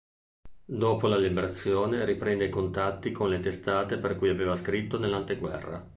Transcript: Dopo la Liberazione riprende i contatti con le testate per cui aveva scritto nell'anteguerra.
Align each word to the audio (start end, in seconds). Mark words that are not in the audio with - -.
Dopo 0.65 1.05
la 1.07 1.15
Liberazione 1.15 2.05
riprende 2.05 2.45
i 2.45 2.49
contatti 2.49 3.11
con 3.11 3.29
le 3.29 3.39
testate 3.39 3.99
per 3.99 4.15
cui 4.17 4.29
aveva 4.29 4.55
scritto 4.55 4.97
nell'anteguerra. 4.97 5.87